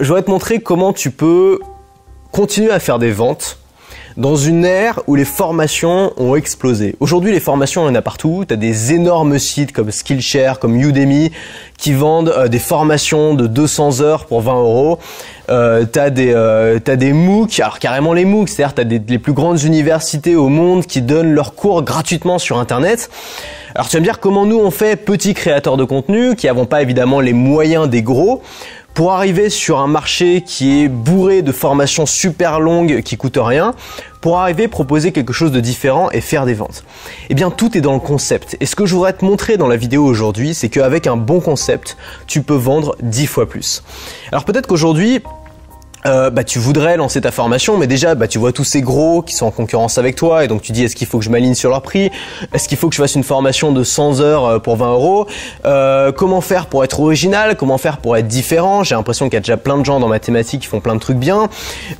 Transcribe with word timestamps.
Je 0.00 0.06
voudrais 0.06 0.22
te 0.22 0.30
montrer 0.30 0.60
comment 0.60 0.92
tu 0.92 1.10
peux 1.10 1.58
continuer 2.30 2.70
à 2.70 2.78
faire 2.78 3.00
des 3.00 3.10
ventes 3.10 3.58
dans 4.16 4.36
une 4.36 4.64
ère 4.64 5.00
où 5.08 5.16
les 5.16 5.24
formations 5.24 6.12
ont 6.16 6.36
explosé. 6.36 6.94
Aujourd'hui, 7.00 7.32
les 7.32 7.40
formations, 7.40 7.84
il 7.84 7.88
y 7.88 7.90
en 7.90 7.94
a 7.96 8.02
partout. 8.02 8.44
Tu 8.46 8.54
as 8.54 8.56
des 8.56 8.92
énormes 8.92 9.38
sites 9.40 9.72
comme 9.72 9.90
Skillshare, 9.90 10.60
comme 10.60 10.76
Udemy, 10.76 11.32
qui 11.78 11.92
vendent 11.94 12.32
euh, 12.36 12.48
des 12.48 12.58
formations 12.60 13.34
de 13.34 13.48
200 13.48 14.00
heures 14.00 14.26
pour 14.26 14.40
20 14.40 14.54
euros. 14.54 14.98
Euh, 15.50 15.84
euh, 15.96 16.78
t'as 16.78 16.96
des 16.96 17.12
MOOC, 17.12 17.60
alors 17.60 17.78
carrément 17.78 18.12
les 18.12 18.24
MOOC, 18.24 18.48
c'est-à-dire 18.48 18.74
t'as 18.74 18.84
des, 18.84 19.00
les 19.00 19.18
plus 19.18 19.32
grandes 19.32 19.62
universités 19.62 20.36
au 20.36 20.48
monde 20.48 20.84
qui 20.86 21.02
donnent 21.02 21.32
leurs 21.32 21.54
cours 21.54 21.82
gratuitement 21.82 22.38
sur 22.38 22.58
Internet. 22.58 23.10
Alors 23.74 23.88
tu 23.88 23.96
vas 23.96 24.00
me 24.00 24.04
dire 24.04 24.18
comment 24.18 24.46
nous 24.46 24.58
on 24.58 24.70
fait 24.70 24.96
petits 24.96 25.34
créateurs 25.34 25.76
de 25.76 25.84
contenu 25.84 26.34
qui 26.34 26.46
n'avons 26.46 26.66
pas 26.66 26.82
évidemment 26.82 27.20
les 27.20 27.32
moyens 27.32 27.88
des 27.88 28.02
gros 28.02 28.42
pour 28.98 29.12
arriver 29.12 29.48
sur 29.48 29.78
un 29.78 29.86
marché 29.86 30.42
qui 30.42 30.82
est 30.82 30.88
bourré 30.88 31.42
de 31.42 31.52
formations 31.52 32.04
super 32.04 32.58
longues 32.58 33.02
qui 33.02 33.16
coûtent 33.16 33.38
rien, 33.40 33.72
pour 34.20 34.38
arriver 34.38 34.66
proposer 34.66 35.12
quelque 35.12 35.32
chose 35.32 35.52
de 35.52 35.60
différent 35.60 36.10
et 36.10 36.20
faire 36.20 36.46
des 36.46 36.54
ventes 36.54 36.82
Eh 37.30 37.34
bien, 37.34 37.50
tout 37.52 37.78
est 37.78 37.80
dans 37.80 37.94
le 37.94 38.00
concept. 38.00 38.56
Et 38.58 38.66
ce 38.66 38.74
que 38.74 38.86
je 38.86 38.96
voudrais 38.96 39.12
te 39.12 39.24
montrer 39.24 39.56
dans 39.56 39.68
la 39.68 39.76
vidéo 39.76 40.04
aujourd'hui, 40.04 40.52
c'est 40.52 40.68
qu'avec 40.68 41.06
un 41.06 41.16
bon 41.16 41.38
concept, 41.38 41.96
tu 42.26 42.42
peux 42.42 42.56
vendre 42.56 42.96
10 43.00 43.26
fois 43.28 43.48
plus. 43.48 43.84
Alors 44.32 44.44
peut-être 44.44 44.66
qu'aujourd'hui, 44.66 45.22
euh, 46.06 46.30
bah, 46.30 46.44
tu 46.44 46.58
voudrais 46.58 46.96
lancer 46.96 47.20
ta 47.20 47.30
formation, 47.30 47.76
mais 47.76 47.86
déjà, 47.86 48.14
bah, 48.14 48.28
tu 48.28 48.38
vois 48.38 48.52
tous 48.52 48.64
ces 48.64 48.82
gros 48.82 49.22
qui 49.22 49.34
sont 49.34 49.46
en 49.46 49.50
concurrence 49.50 49.98
avec 49.98 50.16
toi, 50.16 50.44
et 50.44 50.48
donc 50.48 50.62
tu 50.62 50.72
dis 50.72 50.84
est-ce 50.84 50.96
qu'il 50.96 51.06
faut 51.06 51.18
que 51.18 51.24
je 51.24 51.30
m'aligne 51.30 51.54
sur 51.54 51.70
leur 51.70 51.82
prix? 51.82 52.10
Est-ce 52.52 52.68
qu'il 52.68 52.78
faut 52.78 52.88
que 52.88 52.94
je 52.94 53.00
fasse 53.00 53.14
une 53.14 53.24
formation 53.24 53.72
de 53.72 53.82
100 53.82 54.20
heures 54.20 54.44
euh, 54.44 54.58
pour 54.58 54.76
20 54.76 54.92
euros? 54.92 55.26
Euh, 55.64 56.12
Comment 56.12 56.40
faire 56.40 56.66
pour 56.66 56.84
être 56.84 57.00
original? 57.00 57.56
Comment 57.56 57.78
faire 57.78 57.98
pour 57.98 58.16
être 58.16 58.28
différent? 58.28 58.82
J'ai 58.84 58.94
l'impression 58.94 59.26
qu'il 59.26 59.34
y 59.34 59.38
a 59.38 59.40
déjà 59.40 59.56
plein 59.56 59.78
de 59.78 59.84
gens 59.84 60.00
dans 60.00 60.08
ma 60.08 60.18
thématique 60.20 60.62
qui 60.62 60.66
font 60.68 60.80
plein 60.80 60.94
de 60.94 61.00
trucs 61.00 61.18
bien. 61.18 61.48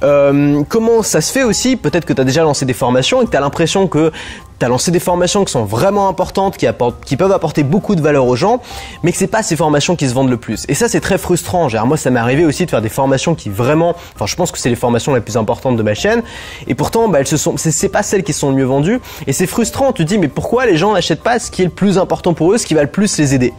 comment 0.00 1.02
ça 1.02 1.20
se 1.20 1.32
fait 1.32 1.42
aussi? 1.42 1.76
Peut-être 1.76 2.04
que 2.04 2.12
tu 2.12 2.20
as 2.20 2.24
déjà 2.24 2.42
lancé 2.42 2.64
des 2.64 2.72
formations 2.72 3.22
et 3.22 3.26
que 3.26 3.30
tu 3.30 3.36
as 3.36 3.40
l'impression 3.40 3.86
que 3.86 4.12
tu 4.58 4.64
as 4.64 4.68
lancé 4.68 4.90
des 4.90 5.00
formations 5.00 5.44
qui 5.44 5.52
sont 5.52 5.64
vraiment 5.64 6.08
importantes, 6.08 6.56
qui, 6.56 6.66
apportent, 6.66 7.04
qui 7.04 7.16
peuvent 7.16 7.32
apporter 7.32 7.62
beaucoup 7.62 7.94
de 7.94 8.00
valeur 8.00 8.26
aux 8.26 8.36
gens, 8.36 8.60
mais 9.02 9.12
que 9.12 9.18
c'est 9.18 9.26
pas 9.26 9.42
ces 9.42 9.56
formations 9.56 9.96
qui 9.96 10.08
se 10.08 10.14
vendent 10.14 10.30
le 10.30 10.36
plus. 10.36 10.64
Et 10.68 10.74
ça, 10.74 10.88
c'est 10.88 11.00
très 11.00 11.18
frustrant. 11.18 11.68
Genre, 11.68 11.86
moi, 11.86 11.96
ça 11.96 12.10
m'est 12.10 12.20
arrivé 12.20 12.44
aussi 12.44 12.64
de 12.64 12.70
faire 12.70 12.82
des 12.82 12.88
formations 12.88 13.34
qui 13.34 13.50
vraiment, 13.50 13.94
enfin, 14.14 14.26
je 14.26 14.34
pense 14.34 14.50
que 14.50 14.58
c'est 14.58 14.68
les 14.68 14.76
formations 14.76 15.14
les 15.14 15.20
plus 15.20 15.36
importantes 15.36 15.76
de 15.76 15.82
ma 15.82 15.94
chaîne. 15.94 16.22
Et 16.66 16.74
pourtant, 16.74 17.08
bah, 17.08 17.20
elles 17.20 17.26
se 17.26 17.36
sont, 17.36 17.54
c'est 17.56 17.88
pas 17.88 18.02
celles 18.02 18.24
qui 18.24 18.32
sont 18.32 18.50
le 18.50 18.56
mieux 18.56 18.64
vendues. 18.64 19.00
Et 19.26 19.32
c'est 19.32 19.46
frustrant. 19.46 19.92
Tu 19.92 20.04
te 20.04 20.08
dis, 20.08 20.18
mais 20.18 20.28
pourquoi 20.28 20.66
les 20.66 20.76
gens 20.76 20.92
n'achètent 20.94 21.22
pas 21.22 21.38
ce 21.38 21.50
qui 21.50 21.62
est 21.62 21.66
le 21.66 21.70
plus 21.70 21.98
important 21.98 22.34
pour 22.34 22.52
eux, 22.52 22.58
ce 22.58 22.66
qui 22.66 22.74
va 22.74 22.82
le 22.82 22.90
plus 22.90 23.18
les 23.18 23.34
aider? 23.34 23.52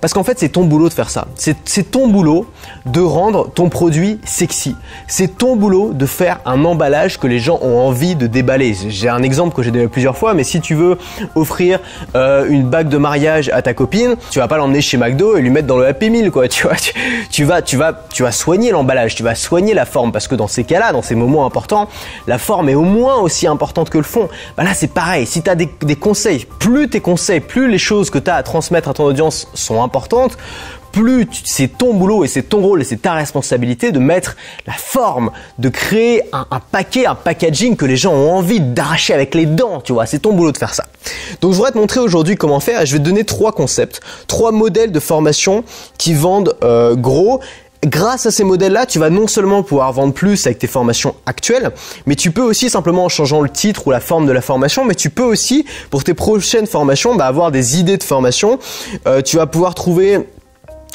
Parce 0.00 0.14
qu'en 0.14 0.24
fait, 0.24 0.38
c'est 0.38 0.48
ton 0.48 0.64
boulot 0.64 0.88
de 0.88 0.94
faire 0.94 1.10
ça. 1.10 1.26
C'est 1.36 1.90
ton 1.90 2.08
boulot 2.08 2.46
de 2.86 3.00
rendre 3.00 3.50
ton 3.50 3.68
produit 3.68 4.18
sexy. 4.24 4.74
C'est 5.06 5.38
ton 5.38 5.56
boulot 5.56 5.92
de 5.92 6.06
faire 6.06 6.40
un 6.46 6.64
emballage 6.64 7.18
que 7.18 7.26
les 7.26 7.38
gens 7.38 7.58
ont 7.62 7.78
envie 7.78 8.14
de 8.14 8.26
déballer. 8.26 8.74
J'ai 8.88 9.08
un 9.08 9.22
exemple 9.22 9.54
que 9.54 9.62
j'ai 9.62 9.70
donné 9.70 9.88
plusieurs 9.88 10.16
fois, 10.16 10.34
mais 10.34 10.44
si 10.46 10.60
tu 10.60 10.74
veux 10.74 10.96
offrir 11.34 11.80
euh, 12.14 12.46
une 12.48 12.68
bague 12.68 12.88
de 12.88 12.96
mariage 12.96 13.50
à 13.52 13.62
ta 13.62 13.74
copine, 13.74 14.16
tu 14.30 14.38
vas 14.38 14.48
pas 14.48 14.56
l'emmener 14.56 14.80
chez 14.80 14.96
McDo 14.96 15.36
et 15.36 15.42
lui 15.42 15.50
mettre 15.50 15.66
dans 15.66 15.78
le 15.78 15.86
Happy 15.86 16.10
Meal, 16.10 16.30
quoi. 16.30 16.46
Tu 17.30 17.44
vas, 17.44 17.60
tu 17.60 17.76
vas, 17.76 17.92
tu 18.12 18.22
vas 18.22 18.32
soigner 18.32 18.70
l'emballage, 18.70 19.14
tu 19.14 19.22
vas 19.22 19.34
soigner 19.34 19.74
la 19.74 19.84
forme, 19.84 20.12
parce 20.12 20.28
que 20.28 20.34
dans 20.34 20.46
ces 20.46 20.64
cas-là, 20.64 20.92
dans 20.92 21.02
ces 21.02 21.14
moments 21.14 21.44
importants, 21.44 21.88
la 22.26 22.38
forme 22.38 22.68
est 22.68 22.74
au 22.74 22.82
moins 22.82 23.16
aussi 23.16 23.46
importante 23.46 23.90
que 23.90 23.98
le 23.98 24.04
fond. 24.04 24.28
Bah 24.56 24.64
là, 24.64 24.72
c'est 24.74 24.92
pareil. 24.92 25.26
Si 25.26 25.42
tu 25.42 25.50
as 25.50 25.54
des, 25.54 25.68
des 25.82 25.96
conseils, 25.96 26.46
plus 26.58 26.88
tes 26.88 27.00
conseils, 27.00 27.40
plus 27.40 27.68
les 27.68 27.78
choses 27.78 28.10
que 28.10 28.18
tu 28.18 28.30
as 28.30 28.36
à 28.36 28.42
transmettre 28.42 28.88
à 28.88 28.94
ton 28.94 29.04
audience 29.04 29.48
sont 29.54 29.82
importantes, 29.82 30.38
plus 30.96 31.28
c'est 31.44 31.76
ton 31.76 31.92
boulot 31.92 32.24
et 32.24 32.28
c'est 32.28 32.42
ton 32.42 32.62
rôle 32.62 32.80
et 32.80 32.84
c'est 32.84 33.02
ta 33.02 33.12
responsabilité 33.12 33.92
de 33.92 33.98
mettre 33.98 34.34
la 34.66 34.72
forme, 34.72 35.30
de 35.58 35.68
créer 35.68 36.22
un, 36.32 36.46
paquet, 36.72 37.04
un 37.04 37.14
packaging 37.14 37.76
que 37.76 37.84
les 37.84 37.98
gens 37.98 38.14
ont 38.14 38.32
envie 38.32 38.60
d'arracher 38.60 39.12
avec 39.12 39.34
les 39.34 39.44
dents, 39.44 39.82
tu 39.82 39.92
vois. 39.92 40.06
C'est 40.06 40.20
ton 40.20 40.32
boulot 40.32 40.52
de 40.52 40.56
faire 40.56 40.72
ça. 40.72 40.86
Donc 41.42 41.52
je 41.52 41.56
voudrais 41.56 41.72
te 41.72 41.78
montrer 41.78 42.00
aujourd'hui 42.00 42.36
comment 42.36 42.60
faire 42.60 42.80
et 42.80 42.86
je 42.86 42.94
vais 42.94 42.98
te 42.98 43.04
donner 43.04 43.24
trois 43.24 43.52
concepts, 43.52 44.00
trois 44.26 44.52
modèles 44.52 44.90
de 44.90 45.00
formation 45.00 45.64
qui 45.98 46.14
vendent 46.14 46.56
euh, 46.64 46.96
gros 46.96 47.40
grâce 47.84 48.24
à 48.24 48.30
ces 48.30 48.42
modèles-là, 48.42 48.86
tu 48.86 48.98
vas 48.98 49.10
non 49.10 49.26
seulement 49.26 49.62
pouvoir 49.62 49.92
vendre 49.92 50.14
plus 50.14 50.46
avec 50.46 50.58
tes 50.58 50.66
formations 50.66 51.14
actuelles, 51.26 51.72
mais 52.06 52.16
tu 52.16 52.30
peux 52.30 52.42
aussi 52.42 52.70
simplement 52.70 53.04
en 53.04 53.08
changeant 53.10 53.42
le 53.42 53.50
titre 53.50 53.86
ou 53.86 53.90
la 53.90 54.00
forme 54.00 54.26
de 54.26 54.32
la 54.32 54.40
formation, 54.40 54.84
mais 54.86 54.94
tu 54.94 55.10
peux 55.10 55.22
aussi 55.22 55.66
pour 55.90 56.02
tes 56.02 56.14
prochaines 56.14 56.66
formations 56.66 57.14
bah, 57.14 57.26
avoir 57.26 57.50
des 57.50 57.78
idées 57.78 57.98
de 57.98 58.02
formation. 58.02 58.58
Euh, 59.06 59.20
tu 59.20 59.36
vas 59.36 59.46
pouvoir 59.46 59.74
trouver 59.74 60.26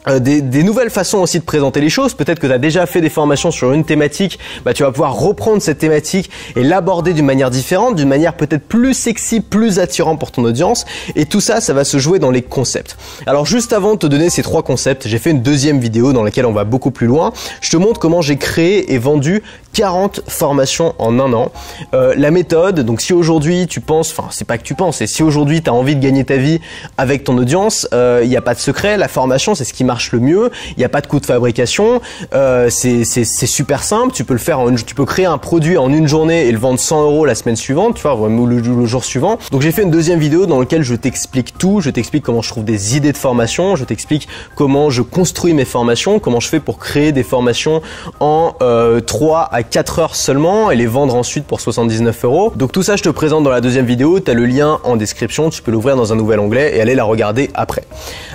euh, 0.07 0.19
des, 0.19 0.63
nouvelles 0.63 0.89
façons 0.89 1.19
aussi 1.19 1.39
de 1.39 1.43
présenter 1.43 1.81
les 1.81 1.89
choses. 1.89 2.13
Peut-être 2.13 2.39
que 2.39 2.47
tu 2.47 2.53
as 2.53 2.57
déjà 2.57 2.85
fait 2.85 3.01
des 3.01 3.09
formations 3.09 3.51
sur 3.51 3.71
une 3.73 3.83
thématique, 3.83 4.39
bah, 4.65 4.73
tu 4.73 4.83
vas 4.83 4.91
pouvoir 4.91 5.15
reprendre 5.15 5.61
cette 5.61 5.77
thématique 5.77 6.29
et 6.55 6.63
l'aborder 6.63 7.13
d'une 7.13 7.25
manière 7.25 7.49
différente, 7.49 7.95
d'une 7.95 8.07
manière 8.07 8.33
peut-être 8.35 8.67
plus 8.67 8.93
sexy, 8.93 9.41
plus 9.41 9.79
attirant 9.79 10.17
pour 10.17 10.31
ton 10.31 10.43
audience. 10.43 10.85
Et 11.15 11.25
tout 11.25 11.41
ça, 11.41 11.61
ça 11.61 11.73
va 11.73 11.83
se 11.83 11.97
jouer 11.99 12.19
dans 12.19 12.31
les 12.31 12.41
concepts. 12.41 12.97
Alors 13.25 13.45
juste 13.45 13.73
avant 13.73 13.93
de 13.93 13.99
te 13.99 14.07
donner 14.07 14.29
ces 14.29 14.41
trois 14.41 14.63
concepts, 14.63 15.07
j'ai 15.07 15.19
fait 15.19 15.31
une 15.31 15.41
deuxième 15.41 15.79
vidéo 15.79 16.13
dans 16.13 16.23
laquelle 16.23 16.45
on 16.45 16.53
va 16.53 16.63
beaucoup 16.63 16.91
plus 16.91 17.07
loin. 17.07 17.33
Je 17.61 17.69
te 17.69 17.77
montre 17.77 17.99
comment 17.99 18.21
j'ai 18.21 18.37
créé 18.37 18.93
et 18.93 18.97
vendu 18.97 19.43
40 19.73 20.21
formations 20.27 20.93
en 20.99 21.19
un 21.19 21.33
an. 21.33 21.51
Euh, 21.93 22.13
la 22.17 22.31
méthode, 22.31 22.81
donc 22.81 23.01
si 23.01 23.13
aujourd'hui 23.13 23.67
tu 23.67 23.79
penses, 23.79 24.11
enfin 24.11 24.27
c'est 24.31 24.45
pas 24.45 24.57
que 24.57 24.63
tu 24.63 24.75
penses, 24.75 24.97
c'est 24.97 25.07
si 25.07 25.23
aujourd'hui 25.23 25.61
tu 25.61 25.69
as 25.69 25.73
envie 25.73 25.95
de 25.95 26.01
gagner 26.01 26.23
ta 26.23 26.37
vie 26.37 26.59
avec 26.97 27.23
ton 27.23 27.37
audience, 27.37 27.87
il 27.91 27.95
euh, 27.95 28.25
n'y 28.25 28.37
a 28.37 28.41
pas 28.41 28.53
de 28.53 28.59
secret, 28.59 28.97
la 28.97 29.07
formation 29.07 29.55
c'est 29.55 29.63
ce 29.63 29.73
qui 29.73 29.83
marche 29.83 30.11
le 30.11 30.19
mieux, 30.19 30.51
il 30.71 30.79
n'y 30.79 30.83
a 30.83 30.89
pas 30.89 31.01
de 31.01 31.07
coût 31.07 31.19
de 31.19 31.25
fabrication, 31.25 32.01
euh, 32.33 32.69
c'est 32.69 33.25
super 33.25 33.83
simple, 33.83 34.13
tu 34.13 34.23
peux 34.23 34.33
le 34.33 34.39
faire, 34.39 34.59
tu 34.85 34.95
peux 34.95 35.05
créer 35.05 35.25
un 35.25 35.37
produit 35.37 35.77
en 35.77 35.91
une 35.91 36.07
journée 36.07 36.47
et 36.47 36.51
le 36.51 36.59
vendre 36.59 36.79
100 36.79 37.03
euros 37.03 37.25
la 37.25 37.35
semaine 37.35 37.55
suivante, 37.55 37.95
tu 37.95 38.01
vois, 38.01 38.15
ou 38.15 38.45
le, 38.45 38.85
jour 38.85 39.03
suivant. 39.03 39.37
Donc 39.51 39.61
j'ai 39.61 39.71
fait 39.71 39.83
une 39.83 39.91
deuxième 39.91 40.19
vidéo 40.19 40.45
dans 40.45 40.59
laquelle 40.59 40.83
je 40.83 40.95
t'explique 40.95 41.57
tout, 41.57 41.81
je 41.81 41.89
t'explique 41.89 42.23
comment 42.23 42.41
je 42.41 42.49
trouve 42.49 42.63
des 42.63 42.97
idées 42.97 43.11
de 43.11 43.17
formation, 43.17 43.75
je 43.75 43.85
t'explique 43.85 44.27
comment 44.55 44.89
je 44.89 45.01
construis 45.01 45.53
mes 45.53 45.65
formations, 45.65 46.19
comment 46.19 46.39
je 46.39 46.47
fais 46.47 46.59
pour 46.59 46.77
créer 46.77 47.11
des 47.11 47.23
formations 47.23 47.81
en 48.19 48.53
euh, 48.61 48.99
3 48.99 49.49
à 49.51 49.63
4 49.71 49.99
heures 49.99 50.15
seulement 50.17 50.69
et 50.69 50.75
les 50.75 50.85
vendre 50.85 51.15
ensuite 51.15 51.45
pour 51.45 51.61
79 51.61 52.25
euros. 52.25 52.51
Donc 52.57 52.73
tout 52.73 52.83
ça, 52.83 52.97
je 52.97 53.03
te 53.03 53.09
présente 53.09 53.45
dans 53.45 53.49
la 53.49 53.61
deuxième 53.61 53.85
vidéo. 53.85 54.19
Tu 54.19 54.29
as 54.29 54.33
le 54.33 54.45
lien 54.45 54.79
en 54.83 54.97
description. 54.97 55.49
Tu 55.49 55.61
peux 55.61 55.71
l'ouvrir 55.71 55.95
dans 55.95 56.11
un 56.11 56.17
nouvel 56.17 56.41
onglet 56.41 56.75
et 56.75 56.81
aller 56.81 56.93
la 56.93 57.05
regarder 57.05 57.49
après. 57.53 57.83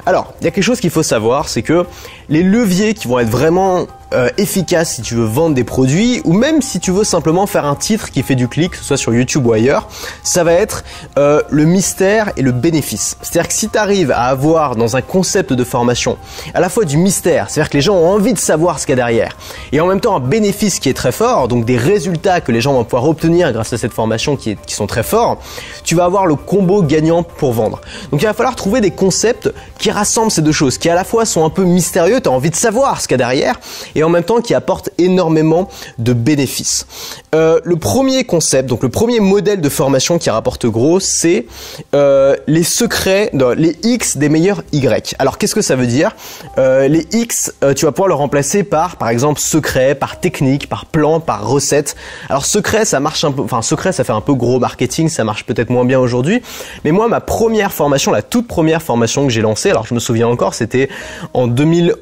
Alors, 0.07 0.33
il 0.41 0.45
y 0.45 0.49
a 0.49 0.51
quelque 0.51 0.65
chose 0.65 0.81
qu'il 0.81 0.91
faut 0.91 1.03
savoir, 1.03 1.49
c'est 1.49 1.63
que 1.63 1.85
les 2.29 2.43
leviers 2.43 2.95
qui 2.95 3.09
vont 3.09 3.19
être 3.19 3.29
vraiment 3.29 3.87
euh, 4.15 4.29
efficace 4.39 4.95
si 4.95 5.03
tu 5.03 5.17
veux 5.17 5.25
vendre 5.25 5.57
des 5.57 5.65
produits 5.65 6.21
ou 6.25 6.33
même 6.33 6.63
si 6.63 6.79
tu 6.79 6.93
veux 6.93 7.03
simplement 7.03 7.45
faire 7.47 7.65
un 7.65 7.75
titre 7.75 8.13
qui 8.13 8.23
fait 8.23 8.37
du 8.37 8.47
clic, 8.47 8.71
que 8.71 8.77
ce 8.77 8.85
soit 8.85 8.97
sur 8.97 9.13
YouTube 9.13 9.45
ou 9.47 9.53
ailleurs, 9.53 9.89
ça 10.23 10.45
va 10.45 10.53
être 10.53 10.85
euh, 11.19 11.43
le 11.51 11.65
mystère 11.65 12.31
et 12.37 12.43
le 12.43 12.53
bénéfice. 12.53 13.17
C'est-à-dire 13.21 13.49
que 13.49 13.55
si 13.55 13.69
tu 13.69 13.77
arrives 13.77 14.13
à 14.13 14.27
avoir 14.27 14.77
dans 14.77 14.97
un 14.97 15.03
concept 15.03 15.53
de 15.53 15.65
formation 15.65 16.19
à 16.55 16.61
la 16.61 16.69
fois 16.69 16.85
du 16.85 16.97
mystère, 16.97 17.51
c'est-à-dire 17.51 17.69
que 17.69 17.77
les 17.77 17.81
gens 17.81 17.97
ont 17.97 18.09
envie 18.09 18.33
de 18.33 18.39
savoir 18.39 18.79
ce 18.79 18.87
qu'il 18.87 18.93
y 18.93 19.01
a 19.01 19.05
derrière, 19.05 19.37
et 19.73 19.81
en 19.81 19.87
même 19.87 20.01
temps 20.01 20.15
un 20.15 20.21
bénéfice 20.21 20.79
qui 20.79 20.89
est 20.89 20.95
très 20.95 21.13
fort, 21.13 21.49
donc 21.49 21.65
des 21.65 21.77
résultats 21.77 22.41
que 22.41 22.53
les 22.53 22.61
gens 22.61 22.75
vont 22.75 22.85
pouvoir 22.85 23.09
obtenir 23.09 23.53
grâce 23.53 23.73
à 23.73 23.79
cette 23.79 23.93
formation 23.93 24.37
qui, 24.37 24.51
est, 24.51 24.67
qui 24.67 24.77
sont 24.77 24.87
très 24.87 25.03
forts, 25.03 25.39
tu 25.83 25.97
vas 25.97 26.05
avoir 26.05 26.27
le 26.27 26.37
combo 26.37 26.81
gagnant 26.83 27.25
pour 27.25 27.53
vendre. 27.53 27.81
Donc 28.13 28.23
il 28.23 28.27
va 28.27 28.35
falloir 28.35 28.55
trouver 28.55 28.81
des 28.81 28.93
concepts 28.93 29.53
qui 29.79 29.91
rassemblent 29.91 30.31
ces 30.31 30.43
deux 30.43 30.53
choses, 30.53 30.79
qui 30.79 30.89
à 30.89 30.95
la 30.95 31.03
fois 31.03 31.25
sont 31.25 31.45
un 31.45 31.51
peu 31.51 31.65
mystérieux, 31.65 32.16
tu 32.19 32.29
as 32.29 32.33
envie 32.33 32.51
de 32.51 32.57
savoir 32.57 33.01
ce 33.01 33.09
qu'il 33.09 33.15
y 33.15 33.23
a 33.23 33.25
derrière, 33.27 33.59
et 33.95 34.03
en 34.03 34.09
même 34.09 34.25
temps 34.25 34.41
qui 34.41 34.55
apporte 34.55 34.91
énormément 34.99 35.69
de 35.99 36.13
bénéfices. 36.13 36.87
Euh, 37.35 37.61
le 37.65 37.77
premier 37.77 38.25
concept, 38.25 38.69
donc 38.69 38.83
le 38.83 38.89
premier 38.89 39.21
modèle 39.21 39.61
de 39.61 39.69
formation 39.69 40.19
qui 40.19 40.31
rapporte 40.31 40.67
gros, 40.67 41.01
c'est 41.01 41.47
euh, 41.95 42.37
les 42.47 42.63
secrets, 42.63 43.31
les 43.57 43.77
X 43.83 44.17
des 44.17 44.29
meilleurs 44.29 44.63
Y. 44.73 45.15
Alors 45.19 45.39
qu'est-ce 45.39 45.55
que 45.55 45.63
ça 45.63 45.77
veut 45.77 45.87
dire? 45.87 46.15
Euh, 46.59 46.89
Les 46.89 47.07
X, 47.13 47.53
tu 47.75 47.85
vas 47.85 47.93
pouvoir 47.93 48.09
le 48.09 48.15
remplacer 48.15 48.63
par, 48.63 48.97
par 48.97 49.09
exemple, 49.09 49.41
secret, 49.41 49.95
par 49.95 50.21
technique, 50.21 50.69
par 50.69 50.87
plan, 50.87 51.21
par 51.21 51.47
recette. 51.47 51.97
Alors 52.29 52.47
secret, 52.47 52.85
ça 52.85 53.01
marche 53.01 53.25
un 53.25 53.33
peu, 53.33 53.43
enfin 53.43 53.63
secret, 53.63 53.93
ça 53.93 54.05
fait 54.05 54.13
un 54.13 54.21
peu 54.21 54.35
gros 54.35 54.59
marketing, 54.59 55.09
ça 55.09 55.25
marche 55.25 55.45
peut-être 55.45 55.71
moins 55.71 55.85
bien 55.85 55.99
aujourd'hui. 55.99 56.43
Mais 56.85 56.93
moi, 56.93 57.09
ma 57.09 57.21
première 57.21 57.73
formation, 57.73 58.13
la 58.13 58.23
toute 58.23 58.47
première 58.47 58.83
formation 58.83 59.25
que 59.27 59.33
j'ai 59.33 59.43
lancée, 59.43 59.71
alors 59.71 59.87
je 59.87 59.95
me 59.95 60.01
souviens 60.01 60.29
encore, 60.29 60.55
c'était 60.55 60.89
en 61.35 61.47
2011 61.47 61.97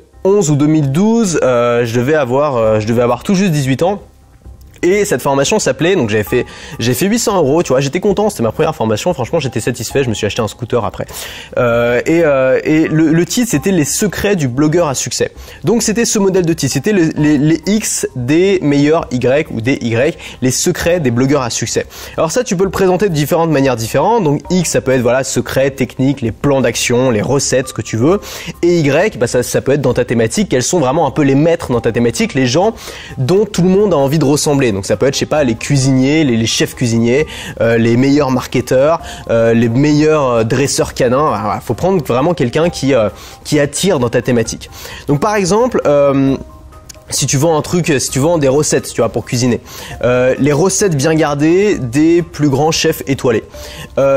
ou 0.50 0.56
2012, 0.56 1.40
euh, 1.42 1.84
je 1.84 1.98
devais 1.98 2.14
avoir, 2.14 2.56
euh, 2.56 2.80
je 2.80 2.86
devais 2.86 3.02
avoir 3.02 3.22
tout 3.22 3.34
juste 3.34 3.52
18 3.52 3.82
ans. 3.82 4.02
Et 4.84 5.06
cette 5.06 5.22
formation 5.22 5.58
s'appelait, 5.58 5.96
donc 5.96 6.10
j'avais 6.10 6.24
fait, 6.24 6.44
j'ai 6.78 6.92
fait 6.92 7.06
800 7.06 7.38
euros, 7.38 7.62
tu 7.62 7.70
vois, 7.70 7.80
j'étais 7.80 8.00
content, 8.00 8.28
c'était 8.28 8.42
ma 8.42 8.52
première 8.52 8.76
formation, 8.76 9.14
franchement 9.14 9.40
j'étais 9.40 9.60
satisfait, 9.60 10.04
je 10.04 10.10
me 10.10 10.14
suis 10.14 10.26
acheté 10.26 10.42
un 10.42 10.48
scooter 10.48 10.84
après. 10.84 11.06
Euh, 11.56 12.02
et, 12.04 12.22
euh, 12.22 12.60
et 12.64 12.86
le, 12.88 13.24
titre 13.24 13.48
c'était 13.50 13.70
les 13.70 13.86
secrets 13.86 14.36
du 14.36 14.46
blogueur 14.46 14.86
à 14.86 14.94
succès. 14.94 15.32
Donc 15.64 15.82
c'était 15.82 16.04
ce 16.04 16.18
modèle 16.18 16.44
de 16.44 16.52
titre, 16.52 16.74
c'était 16.74 16.92
les, 16.92 17.38
les, 17.38 17.62
X 17.66 18.06
des 18.14 18.58
meilleurs 18.60 19.06
Y 19.10 19.50
ou 19.50 19.62
des 19.62 19.78
Y, 19.80 20.18
les 20.42 20.50
secrets 20.50 21.00
des 21.00 21.10
blogueurs 21.10 21.40
à 21.40 21.48
succès. 21.48 21.86
Alors 22.18 22.30
ça 22.30 22.44
tu 22.44 22.54
peux 22.54 22.64
le 22.64 22.70
présenter 22.70 23.08
de 23.08 23.14
différentes 23.14 23.50
manières 23.50 23.76
différentes, 23.76 24.22
donc 24.22 24.42
X 24.50 24.72
ça 24.72 24.82
peut 24.82 24.92
être 24.92 25.00
voilà 25.00 25.24
secrets, 25.24 25.70
techniques, 25.70 26.20
les 26.20 26.32
plans 26.32 26.60
d'action, 26.60 27.10
les 27.10 27.22
recettes, 27.22 27.68
ce 27.68 27.72
que 27.72 27.80
tu 27.80 27.96
veux, 27.96 28.20
et 28.60 28.80
Y 28.80 29.16
bah, 29.18 29.28
ça, 29.28 29.42
ça 29.42 29.62
peut 29.62 29.72
être 29.72 29.80
dans 29.80 29.94
ta 29.94 30.04
thématique, 30.04 30.50
quels 30.50 30.62
sont 30.62 30.78
vraiment 30.78 31.06
un 31.06 31.10
peu 31.10 31.22
les 31.22 31.34
maîtres 31.34 31.72
dans 31.72 31.80
ta 31.80 31.90
thématique, 31.90 32.34
les 32.34 32.46
gens 32.46 32.74
dont 33.16 33.46
tout 33.46 33.62
le 33.62 33.70
monde 33.70 33.94
a 33.94 33.96
envie 33.96 34.18
de 34.18 34.26
ressembler. 34.26 34.73
Donc 34.74 34.86
ça 34.86 34.96
peut 34.96 35.06
être, 35.06 35.14
je 35.14 35.20
sais 35.20 35.26
pas, 35.26 35.44
les 35.44 35.54
cuisiniers, 35.54 36.24
les, 36.24 36.46
chefs 36.46 36.74
cuisiniers, 36.74 37.26
euh, 37.60 37.78
les 37.78 37.96
meilleurs 37.96 38.30
marketeurs, 38.30 39.00
euh, 39.30 39.54
les 39.54 39.68
meilleurs 39.68 40.28
euh, 40.28 40.44
dresseurs 40.44 40.94
canins. 40.94 41.32
Il 41.54 41.60
faut 41.62 41.74
prendre 41.74 42.02
vraiment 42.04 42.34
quelqu'un 42.34 42.68
qui, 42.68 42.94
attire 43.58 43.98
dans 43.98 44.08
ta 44.08 44.20
thématique. 44.20 44.70
Donc 45.06 45.20
par 45.20 45.36
exemple, 45.36 45.80
si 47.10 47.26
tu 47.26 47.36
vends 47.36 47.56
un 47.56 47.62
truc, 47.62 47.92
si 47.98 48.10
tu 48.10 48.18
vends 48.18 48.38
des 48.38 48.48
recettes, 48.48 48.90
tu 48.92 49.00
vois, 49.00 49.08
pour 49.08 49.24
cuisiner, 49.24 49.60
les 50.02 50.52
recettes 50.52 50.96
bien 50.96 51.14
gardées 51.14 51.78
des 51.78 52.22
plus 52.22 52.48
grands 52.48 52.72
chefs 52.72 53.02
étoilés. 53.06 53.44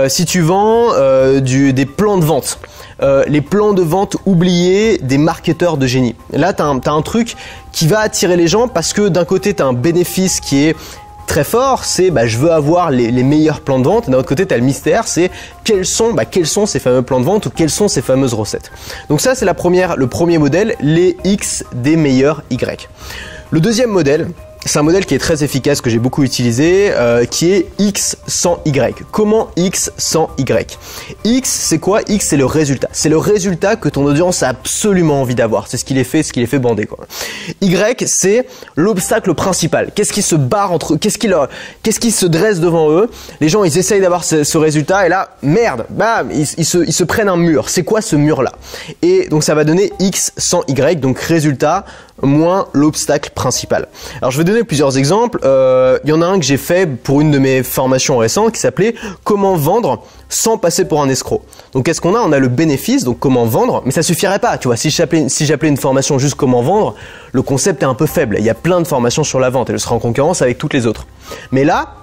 Si 0.07 0.25
tu 0.25 0.41
vends 0.41 0.93
des 1.39 1.85
plans 1.85 2.17
de 2.17 2.25
vente, 2.25 2.59
les 3.01 3.41
plans 3.41 3.73
de 3.73 3.81
vente 3.81 4.17
oubliés 4.25 4.97
des 4.97 5.17
marketeurs 5.17 5.77
de 5.77 5.85
génie. 5.85 6.15
Là, 6.31 6.53
tu 6.53 6.61
as, 6.61 6.65
as, 6.65 6.91
un 6.91 7.01
truc 7.01 7.35
qui 7.71 7.87
va 7.87 7.99
attirer 7.99 8.37
les 8.37 8.47
gens 8.47 8.67
parce 8.67 8.93
que 8.93 9.07
d'un 9.07 9.25
côté, 9.25 9.53
tu 9.53 9.61
as 9.61 9.65
un 9.65 9.73
bénéfice 9.73 10.39
qui 10.39 10.65
est 10.65 10.75
très 11.27 11.43
fort, 11.43 11.83
c'est 11.83 12.09
bah, 12.09 12.25
je 12.25 12.37
veux 12.37 12.51
avoir 12.51 12.89
les, 12.89 13.11
meilleurs 13.23 13.61
plans 13.61 13.77
de 13.77 13.83
vente. 13.83 14.09
D'un 14.09 14.17
autre 14.17 14.27
côté, 14.27 14.47
tu 14.47 14.53
as 14.53 14.57
le 14.57 14.63
mystère, 14.63 15.07
c'est 15.07 15.29
quels 15.63 15.85
sont, 15.85 16.13
bah, 16.13 16.25
quels 16.25 16.47
sont 16.47 16.65
ces 16.65 16.79
fameux 16.79 17.03
plans 17.03 17.19
de 17.19 17.25
vente 17.25 17.45
ou 17.45 17.49
quelles 17.51 17.69
sont 17.69 17.87
ces 17.87 18.01
fameuses 18.01 18.33
recettes. 18.33 18.71
Donc 19.09 19.21
ça, 19.21 19.35
c'est 19.35 19.45
la 19.45 19.53
première, 19.53 19.97
le 19.97 20.07
premier 20.07 20.39
modèle, 20.39 20.75
les 20.79 21.17
X 21.23 21.63
des 21.73 21.97
meilleurs 21.97 22.41
Y. 22.49 22.89
Le 23.51 23.59
deuxième 23.59 23.91
modèle, 23.91 24.29
c'est 24.65 24.79
un 24.79 24.83
modèle 24.83 25.05
qui 25.05 25.15
est 25.15 25.19
très 25.19 25.43
efficace, 25.43 25.81
que 25.81 25.89
j'ai 25.89 25.99
beaucoup 25.99 26.23
utilisé, 26.23 26.91
euh, 26.91 27.25
qui 27.25 27.51
est 27.51 27.67
X 27.79 28.17
sans 28.27 28.59
Y. 28.65 29.03
Comment 29.11 29.49
X 29.55 29.91
sans 29.97 30.29
Y? 30.37 30.77
X, 31.23 31.49
c'est 31.49 31.79
quoi? 31.79 32.01
X, 32.07 32.27
c'est 32.27 32.37
le 32.37 32.45
résultat. 32.45 32.89
C'est 32.91 33.09
le 33.09 33.17
résultat 33.17 33.75
que 33.75 33.87
ton 33.87 34.05
audience 34.05 34.43
a 34.43 34.49
absolument 34.49 35.21
envie 35.21 35.35
d'avoir. 35.35 35.67
C'est 35.67 35.77
ce 35.77 35.85
qui 35.85 35.93
les 35.93 36.03
fait, 36.03 36.23
ce 36.23 36.33
qui 36.33 36.39
les 36.39 36.47
fait 36.47 36.59
bander. 36.59 36.85
Quoi. 36.85 37.05
Y, 37.61 38.03
c'est 38.07 38.47
l'obstacle 38.75 39.33
principal. 39.35 39.91
Qu'est-ce 39.95 40.11
qui 40.11 40.21
se 40.21 40.35
barre 40.35 40.71
entre 40.71 40.95
eux? 40.95 40.97
Qu'est-ce 40.97 41.17
qui 41.17 41.27
leur, 41.27 41.49
qu'est-ce 41.83 41.99
qui 41.99 42.11
se 42.11 42.25
dresse 42.25 42.59
devant 42.59 42.91
eux? 42.91 43.09
Les 43.39 43.49
gens, 43.49 43.63
ils 43.63 43.77
essayent 43.77 44.01
d'avoir 44.01 44.23
ce, 44.23 44.57
résultat 44.57 45.05
et 45.05 45.09
là, 45.09 45.37
merde, 45.43 45.85
bam, 45.89 46.31
ils, 46.31 46.65
se, 46.65 46.79
ils 46.79 46.93
se 46.93 47.03
prennent 47.03 47.29
un 47.29 47.37
mur. 47.37 47.69
C'est 47.69 47.83
quoi 47.83 48.01
ce 48.01 48.15
mur-là? 48.15 48.51
Et 49.01 49.27
donc 49.29 49.43
ça 49.43 49.53
va 49.53 49.63
donner 49.63 49.93
X 49.99 50.33
sans 50.35 50.63
Y, 50.67 50.99
donc 50.99 51.19
résultat 51.19 51.85
moins 52.21 52.67
l'obstacle 52.73 53.31
principal. 53.33 53.87
Alors 54.21 54.31
je 54.31 54.37
vais 54.37 54.43
donner 54.43 54.63
plusieurs 54.63 54.97
exemples. 54.97 55.39
Euh, 55.43 55.99
il 56.03 56.09
y 56.09 56.13
en 56.13 56.21
a 56.21 56.25
un 56.25 56.39
que 56.39 56.45
j'ai 56.45 56.57
fait 56.57 56.87
pour 56.87 57.21
une 57.21 57.31
de 57.31 57.39
mes 57.39 57.63
formations 57.63 58.17
récentes 58.17 58.53
qui 58.53 58.59
s'appelait 58.59 58.95
Comment 59.23 59.55
vendre 59.55 60.03
sans 60.29 60.57
passer 60.57 60.85
pour 60.85 61.01
un 61.01 61.09
escroc. 61.09 61.41
Donc 61.73 61.85
qu'est-ce 61.85 62.01
qu'on 62.01 62.15
a? 62.15 62.19
On 62.19 62.31
a 62.31 62.39
le 62.39 62.47
bénéfice, 62.47 63.03
donc 63.03 63.19
comment 63.19 63.45
vendre, 63.45 63.81
mais 63.85 63.91
ça 63.91 64.03
suffirait 64.03 64.39
pas. 64.39 64.57
Tu 64.57 64.67
vois, 64.67 64.75
si 64.77 64.89
j'appelais 64.89 65.69
une 65.69 65.77
formation 65.77 66.19
juste 66.19 66.35
comment 66.35 66.61
vendre, 66.61 66.95
le 67.31 67.41
concept 67.41 67.83
est 67.83 67.85
un 67.85 67.93
peu 67.93 68.05
faible. 68.05 68.35
Il 68.39 68.45
y 68.45 68.49
a 68.49 68.55
plein 68.55 68.81
de 68.81 68.87
formations 68.87 69.23
sur 69.23 69.39
la 69.39 69.49
vente 69.49 69.69
et 69.69 69.73
je 69.73 69.77
serai 69.77 69.95
en 69.95 69.99
concurrence 69.99 70.41
avec 70.41 70.57
toutes 70.57 70.73
les 70.73 70.85
autres. 70.85 71.07
Mais 71.51 71.63
là, 71.63 71.95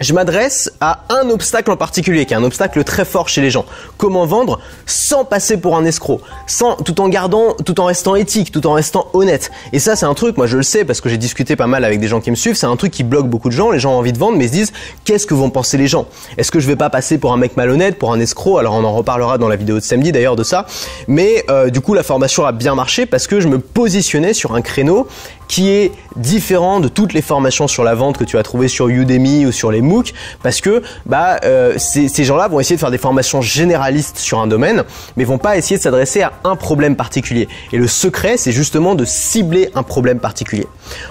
je 0.00 0.12
m'adresse 0.12 0.70
à 0.80 1.04
un 1.08 1.28
obstacle 1.30 1.70
en 1.70 1.76
particulier, 1.76 2.26
qui 2.26 2.34
est 2.34 2.36
un 2.36 2.44
obstacle 2.44 2.84
très 2.84 3.04
fort 3.04 3.28
chez 3.28 3.40
les 3.40 3.50
gens. 3.50 3.64
Comment 3.96 4.26
vendre 4.26 4.60
sans 4.86 5.24
passer 5.24 5.56
pour 5.56 5.76
un 5.76 5.84
escroc, 5.84 6.20
sans, 6.46 6.76
tout 6.76 7.00
en 7.00 7.08
gardant, 7.08 7.54
tout 7.64 7.80
en 7.80 7.86
restant 7.86 8.14
éthique, 8.16 8.52
tout 8.52 8.66
en 8.66 8.72
restant 8.72 9.08
honnête. 9.12 9.50
Et 9.72 9.78
ça, 9.78 9.96
c'est 9.96 10.06
un 10.06 10.14
truc, 10.14 10.36
moi 10.36 10.46
je 10.46 10.56
le 10.56 10.62
sais 10.62 10.84
parce 10.84 11.00
que 11.00 11.08
j'ai 11.08 11.18
discuté 11.18 11.56
pas 11.56 11.66
mal 11.66 11.84
avec 11.84 12.00
des 12.00 12.08
gens 12.08 12.20
qui 12.20 12.30
me 12.30 12.36
suivent, 12.36 12.56
c'est 12.56 12.66
un 12.66 12.76
truc 12.76 12.92
qui 12.92 13.04
bloque 13.04 13.28
beaucoup 13.28 13.48
de 13.48 13.54
gens. 13.54 13.70
Les 13.70 13.80
gens 13.80 13.92
ont 13.92 13.98
envie 13.98 14.12
de 14.12 14.18
vendre, 14.18 14.38
mais 14.38 14.48
se 14.48 14.52
disent, 14.52 14.72
qu'est-ce 15.04 15.26
que 15.26 15.34
vont 15.34 15.50
penser 15.50 15.76
les 15.76 15.88
gens? 15.88 16.06
Est-ce 16.36 16.50
que 16.50 16.60
je 16.60 16.66
vais 16.66 16.76
pas 16.76 16.90
passer 16.90 17.18
pour 17.18 17.32
un 17.32 17.36
mec 17.36 17.56
malhonnête, 17.56 17.98
pour 17.98 18.12
un 18.12 18.20
escroc? 18.20 18.58
Alors 18.58 18.74
on 18.74 18.84
en 18.84 18.94
reparlera 18.94 19.38
dans 19.38 19.48
la 19.48 19.56
vidéo 19.56 19.76
de 19.76 19.84
samedi 19.84 20.12
d'ailleurs 20.12 20.36
de 20.36 20.44
ça. 20.44 20.66
Mais 21.06 21.44
euh, 21.50 21.70
du 21.70 21.80
coup, 21.80 21.94
la 21.94 22.02
formation 22.02 22.44
a 22.44 22.52
bien 22.52 22.74
marché 22.74 23.06
parce 23.06 23.26
que 23.26 23.40
je 23.40 23.48
me 23.48 23.58
positionnais 23.58 24.32
sur 24.32 24.54
un 24.54 24.62
créneau 24.62 25.08
qui 25.48 25.70
est 25.70 25.92
différent 26.16 26.78
de 26.78 26.88
toutes 26.88 27.14
les 27.14 27.22
formations 27.22 27.66
sur 27.66 27.82
la 27.82 27.94
vente 27.94 28.18
que 28.18 28.24
tu 28.24 28.38
as 28.38 28.42
trouvées 28.42 28.68
sur 28.68 28.88
Udemy 28.88 29.46
ou 29.46 29.52
sur 29.52 29.70
les 29.72 29.80
MOOC 29.80 30.12
parce 30.42 30.60
que 30.60 30.82
bah, 31.06 31.38
euh, 31.44 31.74
ces, 31.78 32.08
gens-là 32.24 32.48
vont 32.48 32.60
essayer 32.60 32.76
de 32.76 32.80
faire 32.80 32.90
des 32.90 32.98
formations 32.98 33.40
généralistes 33.40 34.18
sur 34.18 34.38
un 34.38 34.46
domaine 34.46 34.84
mais 35.16 35.24
vont 35.24 35.38
pas 35.38 35.56
essayer 35.56 35.78
de 35.78 35.82
s'adresser 35.82 36.22
à 36.22 36.32
un 36.44 36.54
problème 36.54 36.96
particulier. 36.96 37.48
Et 37.72 37.78
le 37.78 37.88
secret, 37.88 38.36
c'est 38.36 38.52
justement 38.52 38.94
de 38.94 39.04
cibler 39.04 39.70
un 39.74 39.82
problème 39.82 40.20
particulier. 40.20 40.66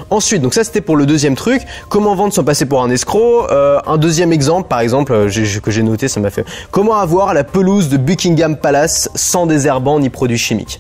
Ensuite, 0.10 0.42
donc 0.42 0.54
ça 0.54 0.64
c'était 0.64 0.82
pour 0.82 0.96
le 0.96 1.06
deuxième 1.06 1.36
truc, 1.36 1.64
comment 1.90 2.16
vendre 2.16 2.34
sans 2.34 2.44
passer 2.44 2.66
pour 2.66 2.84
un 2.84 2.90
escroc? 2.90 3.48
Euh, 3.50 3.80
un 3.88 3.98
deuxième 3.98 4.32
exemple, 4.32 4.68
par 4.68 4.82
exemple, 4.82 5.14
euh, 5.14 5.60
que 5.64 5.72
j'ai 5.72 5.84
noté, 5.84 6.08
ça 6.08 6.20
m'a 6.20 6.30
fait 6.30 6.46
comment 6.72 6.96
avoir 6.96 7.34
la 7.34 7.44
pelouse 7.44 7.90
de 7.90 7.98
Buckingham 7.98 8.58
Palace 8.58 9.10
sans 9.16 9.48
désherbant 9.48 10.00
ni 10.00 10.10
produits 10.10 10.38
chimiques? 10.38 10.80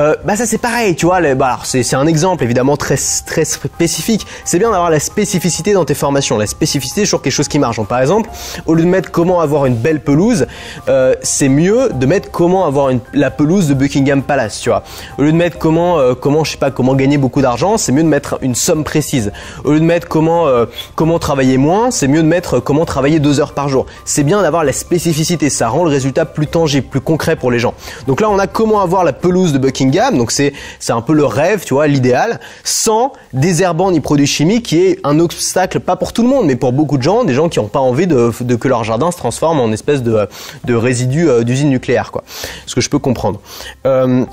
Euh, 0.00 0.14
bah 0.24 0.34
ça 0.34 0.46
c'est 0.46 0.58
pareil, 0.58 0.96
tu 0.96 1.04
vois. 1.04 1.20
bah 1.34 1.58
c'est 1.62 1.94
un 1.94 2.06
exemple 2.06 2.42
évidemment 2.42 2.78
très 2.78 2.96
très 3.26 3.44
spécifique. 3.44 4.26
C'est 4.44 4.58
bien 4.58 4.70
d'avoir 4.70 4.88
la 4.88 4.98
spécificité 5.00 5.74
dans 5.74 5.84
tes 5.84 5.94
formations. 5.94 6.38
La 6.38 6.46
spécificité, 6.46 7.04
sur 7.04 7.20
quelque 7.20 7.32
chose 7.32 7.48
qui 7.48 7.58
marche. 7.58 7.80
Par 7.82 8.00
exemple, 8.00 8.30
au 8.66 8.74
lieu 8.74 8.82
de 8.82 8.88
mettre 8.88 9.10
comment 9.10 9.40
avoir 9.40 9.66
une 9.66 9.74
belle 9.74 10.00
pelouse, 10.00 10.46
euh, 10.88 11.14
c'est 11.22 11.50
mieux 11.50 11.90
de 11.92 12.06
mettre 12.06 12.30
comment 12.30 12.66
avoir 12.66 12.90
la 13.12 13.30
pelouse 13.30 13.68
de 13.68 13.74
Buckingham 13.74 14.22
Palace, 14.22 14.60
tu 14.60 14.70
vois. 14.70 14.82
Au 15.18 15.22
lieu 15.22 15.32
de 15.32 15.36
mettre 15.36 15.58
comment 15.58 15.98
euh, 15.98 16.14
comment 16.14 16.44
je 16.44 16.52
sais 16.52 16.56
pas 16.56 16.70
comment 16.70 16.94
gagner 16.94 17.18
beaucoup 17.18 17.42
d'argent, 17.42 17.76
c'est 17.76 17.92
mieux 17.92 18.02
de 18.02 18.08
mettre 18.08 18.38
une 18.40 18.54
somme 18.54 18.84
précise. 18.84 19.32
Au 19.64 19.72
lieu 19.72 19.80
de 19.80 19.84
mettre 19.84 20.08
comment 20.08 20.46
comment 20.94 21.18
travailler 21.18 21.58
moins, 21.58 21.90
c'est 21.90 22.08
mieux 22.08 22.22
de 22.22 22.28
mettre 22.28 22.58
comment 22.58 22.86
travailler 22.86 23.18
deux 23.18 23.38
heures 23.38 23.52
par 23.52 23.68
jour. 23.68 23.84
C'est 24.06 24.24
bien 24.24 24.40
d'avoir 24.40 24.64
la 24.64 24.72
spécificité. 24.72 25.50
Ça 25.50 25.68
rend 25.68 25.84
le 25.84 25.90
résultat 25.90 26.24
plus 26.24 26.46
tangible, 26.46 26.86
plus 26.86 27.02
concret 27.02 27.36
pour 27.36 27.50
les 27.50 27.58
gens. 27.58 27.74
Donc 28.06 28.22
là, 28.22 28.30
on 28.30 28.38
a 28.38 28.46
comment 28.46 28.80
avoir 28.80 29.04
la 29.04 29.12
pelouse 29.12 29.52
de 29.52 29.58
Buckingham 29.58 29.89
donc 29.90 30.30
c'est 30.30 30.52
c'est 30.78 30.92
un 30.92 31.00
peu 31.00 31.12
le 31.12 31.24
rêve, 31.24 31.64
tu 31.64 31.74
vois, 31.74 31.86
l'idéal, 31.86 32.40
sans 32.64 33.12
désherbant 33.32 33.90
ni 33.90 34.00
produits 34.00 34.26
chimiques, 34.26 34.66
qui 34.66 34.78
est 34.78 34.98
un 35.04 35.18
obstacle 35.18 35.80
pas 35.80 35.96
pour 35.96 36.12
tout 36.12 36.22
le 36.22 36.28
monde, 36.28 36.46
mais 36.46 36.56
pour 36.56 36.72
beaucoup 36.72 36.98
de 36.98 37.02
gens, 37.02 37.24
des 37.24 37.34
gens 37.34 37.48
qui 37.48 37.58
n'ont 37.58 37.68
pas 37.68 37.80
envie 37.80 38.06
de, 38.06 38.30
que 38.30 38.68
leur 38.68 38.84
jardin 38.84 39.10
se 39.10 39.16
transforme 39.16 39.60
en 39.60 39.72
espèce 39.72 40.02
de, 40.02 40.28
de 40.64 40.74
résidu 40.74 41.28
euh, 41.28 41.42
d'usine 41.42 41.70
nucléaire, 41.70 42.10
quoi. 42.12 42.24
Ce 42.66 42.74
que 42.74 42.80
je 42.80 42.88
peux 42.88 42.98
comprendre. 42.98 43.40
Euh, 43.86 44.24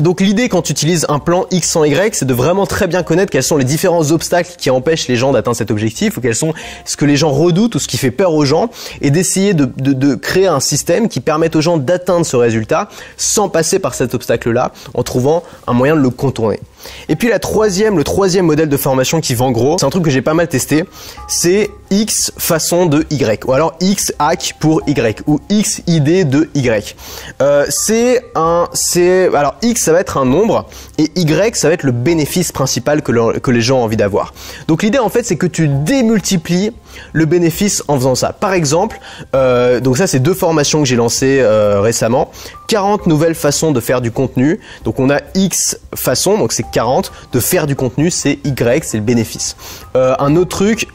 donc 0.00 0.20
l'idée 0.20 0.48
quand 0.48 0.62
tu 0.62 0.72
utilises 0.72 1.06
un 1.08 1.18
plan 1.18 1.46
X 1.50 1.70
sans 1.70 1.84
Y, 1.84 2.14
c'est 2.14 2.24
de 2.24 2.34
vraiment 2.34 2.66
très 2.66 2.86
bien 2.86 3.02
connaître 3.02 3.30
quels 3.30 3.42
sont 3.42 3.56
les 3.56 3.64
différents 3.64 4.10
obstacles 4.10 4.52
qui 4.56 4.70
empêchent 4.70 5.08
les 5.08 5.16
gens 5.16 5.32
d'atteindre 5.32 5.56
cet 5.56 5.70
objectif, 5.70 6.16
ou 6.16 6.20
quels 6.20 6.34
sont 6.34 6.54
ce 6.84 6.96
que 6.96 7.04
les 7.04 7.16
gens 7.16 7.30
redoutent 7.30 7.74
ou 7.74 7.78
ce 7.78 7.88
qui 7.88 7.98
fait 7.98 8.10
peur 8.10 8.32
aux 8.32 8.44
gens, 8.44 8.70
et 9.00 9.10
d'essayer 9.10 9.54
de, 9.54 9.64
de, 9.64 9.92
de, 9.92 10.14
créer 10.14 10.46
un 10.46 10.60
système 10.60 11.08
qui 11.08 11.20
permette 11.20 11.56
aux 11.56 11.60
gens 11.60 11.76
d'atteindre 11.76 12.24
ce 12.24 12.36
résultat 12.36 12.88
sans 13.16 13.48
passer 13.48 13.78
par 13.78 13.94
cet 13.94 14.14
obstacle-là, 14.14 14.72
en 14.94 15.02
trouvant 15.02 15.42
un 15.66 15.72
moyen 15.72 15.96
de 15.96 16.00
le 16.00 16.10
contourner. 16.10 16.60
Et 17.08 17.16
puis 17.16 17.28
la 17.28 17.38
troisième, 17.38 17.96
le 17.96 18.04
troisième 18.04 18.46
modèle 18.46 18.68
de 18.68 18.76
formation 18.76 19.20
qui 19.20 19.34
vend 19.34 19.50
gros, 19.50 19.78
c'est 19.78 19.86
un 19.86 19.90
truc 19.90 20.04
que 20.04 20.10
j'ai 20.10 20.22
pas 20.22 20.34
mal 20.34 20.48
testé, 20.48 20.84
c'est 21.28 21.70
X 21.90 22.32
façon 22.36 22.86
de 22.86 23.06
Y, 23.10 23.44
ou 23.46 23.52
alors 23.52 23.74
X 23.80 24.12
hack 24.18 24.54
pour 24.60 24.82
Y, 24.86 25.22
ou 25.26 25.40
X 25.48 25.82
idée 25.86 26.24
de 26.24 26.48
Y. 26.54 26.96
Euh, 27.40 27.66
c'est 27.68 28.24
un, 28.34 28.68
c'est, 28.72 29.34
alors 29.34 29.56
X 29.62 29.82
ça 29.82 29.92
va 29.92 30.00
être 30.00 30.16
un 30.18 30.24
nombre, 30.24 30.68
et 30.98 31.10
Y 31.16 31.56
ça 31.56 31.68
va 31.68 31.74
être 31.74 31.82
le 31.82 31.92
bénéfice 31.92 32.52
principal 32.52 33.02
que, 33.02 33.38
que 33.38 33.50
les 33.50 33.60
gens 33.60 33.78
ont 33.78 33.84
envie 33.84 33.96
d'avoir. 33.96 34.34
Donc 34.66 34.82
l'idée 34.82 34.98
en 34.98 35.08
fait 35.08 35.24
c'est 35.24 35.36
que 35.36 35.46
tu 35.46 35.68
démultiplies 35.68 36.72
le 37.12 37.24
bénéfice 37.24 37.82
en 37.88 37.96
faisant 37.96 38.14
ça. 38.14 38.32
Par 38.32 38.52
exemple, 38.52 39.00
euh, 39.34 39.80
donc 39.80 39.96
ça 39.96 40.06
c'est 40.06 40.20
deux 40.20 40.34
formations 40.34 40.80
que 40.80 40.86
j'ai 40.86 40.96
lancées 40.96 41.38
euh, 41.40 41.80
récemment. 41.80 42.30
40 42.68 43.06
nouvelles 43.06 43.34
façons 43.34 43.72
de 43.72 43.80
faire 43.80 44.00
du 44.00 44.10
contenu. 44.10 44.60
Donc 44.84 45.00
on 45.00 45.10
a 45.10 45.20
X 45.34 45.78
façons, 45.94 46.38
donc 46.38 46.52
c'est 46.52 46.70
40. 46.70 47.12
De 47.32 47.40
faire 47.40 47.66
du 47.66 47.76
contenu, 47.76 48.10
c'est 48.10 48.38
Y, 48.44 48.84
c'est 48.84 48.98
le 48.98 49.02
bénéfice. 49.02 49.56
Euh, 49.96 50.14
un 50.18 50.36
autre 50.36 50.50
truc... 50.50 50.88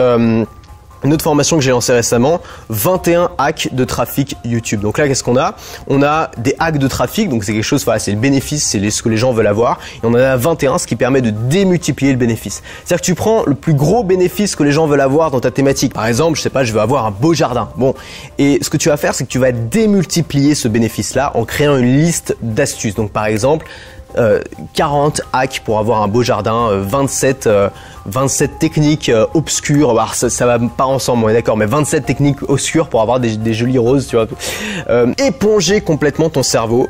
Une 1.03 1.13
autre 1.13 1.23
formation 1.23 1.57
que 1.57 1.63
j'ai 1.63 1.71
lancée 1.71 1.93
récemment, 1.93 2.39
21 2.69 3.31
hacks 3.37 3.69
de 3.71 3.83
trafic 3.83 4.37
YouTube. 4.45 4.81
Donc 4.81 4.97
là, 4.97 5.07
qu'est-ce 5.07 5.23
qu'on 5.23 5.37
a? 5.37 5.55
On 5.87 6.01
a 6.01 6.31
des 6.37 6.55
hacks 6.59 6.77
de 6.77 6.87
trafic, 6.87 7.29
donc 7.29 7.43
c'est 7.43 7.53
quelque 7.53 7.63
chose, 7.63 7.83
voilà, 7.83 7.99
c'est 7.99 8.11
le 8.11 8.17
bénéfice, 8.17 8.65
c'est 8.65 8.89
ce 8.89 9.03
que 9.03 9.09
les 9.09 9.17
gens 9.17 9.33
veulent 9.33 9.47
avoir. 9.47 9.79
Et 9.95 10.05
on 10.05 10.09
en 10.09 10.15
a 10.15 10.35
21, 10.35 10.77
ce 10.77 10.87
qui 10.87 10.95
permet 10.95 11.21
de 11.21 11.29
démultiplier 11.29 12.11
le 12.11 12.17
bénéfice. 12.17 12.63
C'est-à-dire 12.85 13.01
que 13.01 13.05
tu 13.05 13.15
prends 13.15 13.43
le 13.45 13.55
plus 13.55 13.73
gros 13.73 14.03
bénéfice 14.03 14.55
que 14.55 14.63
les 14.63 14.71
gens 14.71 14.87
veulent 14.87 15.01
avoir 15.01 15.31
dans 15.31 15.39
ta 15.39 15.51
thématique. 15.51 15.93
Par 15.93 16.05
exemple, 16.05 16.37
je 16.37 16.41
sais 16.41 16.49
pas, 16.49 16.63
je 16.63 16.73
veux 16.73 16.81
avoir 16.81 17.05
un 17.05 17.11
beau 17.11 17.33
jardin. 17.33 17.69
Bon, 17.77 17.93
et 18.37 18.59
ce 18.61 18.69
que 18.69 18.77
tu 18.77 18.89
vas 18.89 18.97
faire, 18.97 19.13
c'est 19.13 19.25
que 19.25 19.29
tu 19.29 19.39
vas 19.39 19.51
démultiplier 19.51 20.55
ce 20.55 20.67
bénéfice-là 20.67 21.31
en 21.35 21.45
créant 21.45 21.77
une 21.77 21.97
liste 21.97 22.35
d'astuces. 22.41 22.95
Donc 22.95 23.11
par 23.11 23.25
exemple, 23.25 23.65
40 24.73 25.21
hacks 25.31 25.61
pour 25.63 25.79
avoir 25.79 26.01
un 26.01 26.07
beau 26.07 26.23
jardin, 26.23 26.69
27, 26.71 27.49
27 28.05 28.59
techniques 28.59 29.11
obscures. 29.33 29.91
Alors, 29.91 30.15
ça, 30.15 30.29
ça 30.29 30.45
va 30.45 30.59
pas 30.59 30.85
ensemble, 30.85 31.25
on 31.25 31.29
est 31.29 31.33
d'accord, 31.33 31.57
mais 31.57 31.65
27 31.65 32.05
techniques 32.05 32.41
obscures 32.47 32.89
pour 32.89 33.01
avoir 33.01 33.19
des, 33.19 33.37
des 33.37 33.53
jolies 33.53 33.77
roses, 33.77 34.07
tu 34.07 34.15
vois. 34.15 34.27
éponger 35.17 35.81
complètement 35.81 36.29
ton 36.29 36.43
cerveau 36.43 36.89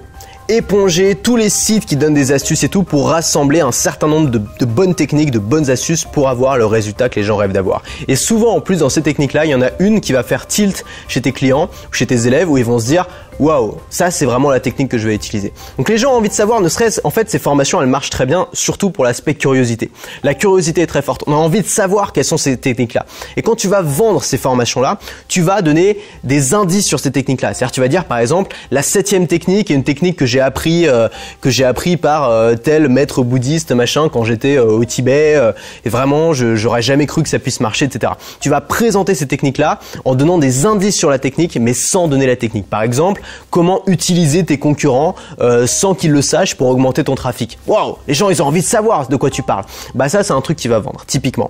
éponger 0.50 1.16
tous 1.16 1.36
les 1.36 1.50
sites 1.50 1.86
qui 1.86 1.96
donnent 1.96 2.14
des 2.14 2.32
astuces 2.32 2.64
et 2.64 2.70
tout 2.70 2.84
pour 2.84 3.10
rassembler 3.10 3.62
un 3.62 3.72
certain 3.72 4.08
nombre 4.08 4.30
de, 4.30 4.66
bonnes 4.66 4.96
techniques, 4.96 5.32
de 5.32 5.40
bonnes 5.40 5.70
astuces 5.70 6.06
pour 6.06 6.30
avoir 6.30 6.58
le 6.58 6.66
résultat 6.66 7.10
que 7.10 7.20
les 7.20 7.26
gens 7.26 7.38
rêvent 7.38 7.54
d'avoir. 7.54 7.82
Et 8.08 8.16
souvent 8.16 8.56
en 8.56 8.62
plus 8.62 8.80
dans 8.80 8.90
ces 8.90 9.02
techniques-là, 9.02 9.46
il 9.46 9.52
y 9.52 9.56
en 9.56 9.62
a 9.62 9.70
une 9.80 10.02
qui 10.02 10.12
va 10.12 10.24
faire 10.24 10.48
tilt 10.48 10.84
chez 11.08 11.22
tes 11.22 11.32
clients 11.32 11.70
ou 11.90 11.94
chez 11.94 12.06
tes 12.06 12.28
élèves 12.28 12.50
où 12.50 12.58
ils 12.58 12.66
vont 12.66 12.80
se 12.80 12.88
dire 12.88 13.08
waouh, 13.40 13.78
ça 13.90 14.12
c'est 14.12 14.26
vraiment 14.26 14.50
la 14.52 14.60
technique 14.60 14.90
que 14.90 14.98
je 14.98 15.08
vais 15.08 15.16
utiliser. 15.16 15.54
Donc 15.78 15.90
les 15.90 15.98
gens 15.98 16.12
ont 16.12 16.18
envie 16.18 16.30
de 16.30 16.34
savoir, 16.34 16.62
ne 16.62 16.70
serait-ce, 16.70 17.02
en 17.04 17.10
fait, 17.10 17.30
ces 17.30 17.40
formations, 17.40 17.82
elles 17.82 17.88
marchent 17.88 18.10
très 18.10 18.26
bien, 18.26 18.48
surtout 18.54 18.90
pour 18.90 19.04
l'aspect 19.04 19.34
curiosité. 19.36 19.92
La 20.24 20.34
curiosité 20.34 20.82
est 20.82 20.88
très 20.88 21.02
forte. 21.02 21.24
On 21.28 21.34
a 21.34 21.36
envie 21.36 21.62
de 21.62 21.68
savoir 21.68 22.14
quelles 22.14 22.26
sont 22.26 22.38
ces 22.38 22.58
techniques-là. 22.58 23.06
Et 23.38 23.42
quand 23.42 23.56
tu 23.56 23.68
vas 23.68 23.82
vendre 23.82 24.24
ces 24.24 24.38
formations-là, 24.38 25.00
tu 25.28 25.42
vas 25.42 25.62
donner 25.62 25.98
des 26.24 26.54
indices 26.54 26.86
sur 26.86 27.00
ces 27.00 27.12
techniques-là. 27.12 27.54
C'est-à-dire, 27.54 27.72
tu 27.72 27.82
vas 27.82 27.88
dire, 27.88 28.06
par 28.06 28.20
exemple, 28.20 28.56
la 28.72 28.82
septième 28.82 29.28
technique 29.28 29.72
est 29.72 29.74
une 29.74 29.84
technique 29.84 30.18
que 30.18 30.26
j'ai 30.26 30.40
appris, 30.40 30.88
euh, 30.88 31.08
que 31.42 31.50
j'ai 31.50 31.66
appris 31.66 31.98
par 31.98 32.30
euh, 32.30 32.56
tel 32.56 32.90
maître 32.90 33.24
bouddhiste, 33.24 33.72
machin, 33.72 34.10
quand 34.10 34.24
j'étais 34.24 34.58
euh, 34.58 34.66
au 34.66 34.86
Tibet. 34.86 35.40
et 35.86 35.90
vraiment, 35.90 36.34
j'aurais 36.34 36.82
jamais 36.82 37.06
cru 37.06 37.24
que 37.24 37.30
ça 37.30 37.40
puisse 37.40 37.60
marcher, 37.60 37.86
etc. 37.86 38.14
Tu 38.40 38.50
vas 38.50 38.62
présenter 38.62 39.16
ces 39.16 39.28
techniques-là 39.28 39.80
en 40.06 40.16
donnant 40.16 40.38
des 40.38 40.66
indices 40.66 40.96
sur 40.96 41.10
la 41.10 41.20
technique, 41.20 41.58
mais 41.60 41.74
sans 41.74 42.08
donner 42.08 42.28
la 42.28 42.36
technique. 42.36 42.70
Par 42.70 42.84
exemple, 42.84 43.22
comment 43.50 43.82
utiliser 43.88 44.44
tes 44.44 44.58
concurrents 44.58 45.16
euh, 45.40 45.68
sans 45.68 45.94
qu'ils 45.94 46.12
le 46.12 46.22
sachent 46.22 46.56
pour 46.56 46.68
augmenter 46.68 47.04
ton 47.04 47.16
trafic. 47.16 47.58
Waouh, 47.68 47.98
les 48.08 48.14
gens 48.14 48.30
ils 48.30 48.42
ont 48.42 48.48
envie 48.48 48.62
de 48.62 48.66
savoir 48.66 49.08
de 49.08 49.16
quoi 49.16 49.30
tu 49.30 49.44
parles. 49.44 49.66
Bah 49.96 50.10
ça 50.10 50.24
c'est 50.24 50.34
un 50.34 50.42
truc 50.42 50.58
qui 50.58 50.68
va 50.68 50.80
vendre 50.80 51.04
typiquement. 51.06 51.50